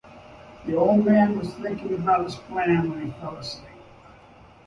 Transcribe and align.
The 0.65 0.75
old 0.75 1.05
man 1.05 1.37
was 1.37 1.53
thinking 1.53 1.93
about 1.93 2.23
his 2.23 2.33
plan 2.33 2.89
when 2.89 3.05
he 3.05 3.11
fell 3.21 3.35
asleep. 3.35 3.83